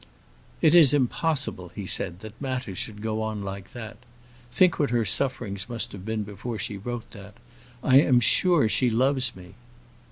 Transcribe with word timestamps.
"It 0.63 0.73
is 0.73 0.95
impossible," 0.95 1.71
he 1.75 1.85
said, 1.85 2.21
"that 2.21 2.41
matters 2.41 2.79
should 2.79 3.03
go 3.03 3.21
on 3.21 3.43
like 3.43 3.71
that. 3.73 3.97
Think 4.49 4.79
what 4.79 4.89
her 4.89 5.05
sufferings 5.05 5.69
must 5.69 5.91
have 5.91 6.03
been 6.05 6.23
before 6.23 6.57
she 6.57 6.75
wrote 6.75 7.11
that. 7.11 7.35
I 7.83 7.97
am 8.01 8.19
sure 8.19 8.67
she 8.67 8.89
loves 8.89 9.35
me." 9.35 9.53